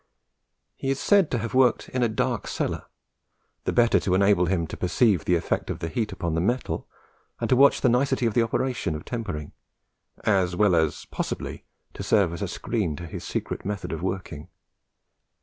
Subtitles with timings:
[0.75, 2.85] He is said to have worked in a dark cellar,
[3.65, 6.87] the better to enable him to perceive the effect of the heat upon the metal,
[7.39, 9.51] and to watch the nicety of the operation of tempering,
[10.23, 14.47] as well as possibly to serve as a screen to his secret method of working.